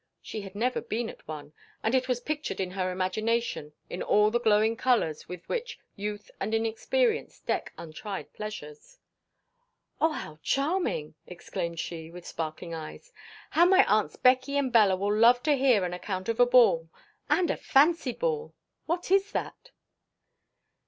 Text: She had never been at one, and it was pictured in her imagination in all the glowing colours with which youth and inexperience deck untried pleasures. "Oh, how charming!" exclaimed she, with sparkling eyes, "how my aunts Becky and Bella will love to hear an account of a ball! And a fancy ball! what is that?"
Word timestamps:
She 0.19 0.41
had 0.41 0.55
never 0.55 0.81
been 0.81 1.11
at 1.11 1.27
one, 1.27 1.53
and 1.83 1.93
it 1.93 2.07
was 2.07 2.19
pictured 2.19 2.59
in 2.59 2.71
her 2.71 2.91
imagination 2.91 3.73
in 3.87 4.01
all 4.01 4.31
the 4.31 4.39
glowing 4.39 4.75
colours 4.75 5.29
with 5.29 5.47
which 5.47 5.77
youth 5.95 6.31
and 6.39 6.55
inexperience 6.55 7.39
deck 7.39 7.71
untried 7.77 8.33
pleasures. 8.33 8.97
"Oh, 10.01 10.09
how 10.11 10.39
charming!" 10.41 11.13
exclaimed 11.27 11.79
she, 11.79 12.09
with 12.09 12.25
sparkling 12.25 12.73
eyes, 12.73 13.13
"how 13.51 13.65
my 13.65 13.85
aunts 13.85 14.15
Becky 14.15 14.57
and 14.57 14.73
Bella 14.73 14.95
will 14.95 15.13
love 15.15 15.43
to 15.43 15.53
hear 15.53 15.85
an 15.85 15.93
account 15.93 16.27
of 16.29 16.39
a 16.39 16.47
ball! 16.47 16.89
And 17.29 17.51
a 17.51 17.55
fancy 17.57 18.11
ball! 18.13 18.55
what 18.87 19.11
is 19.11 19.31
that?" 19.33 19.69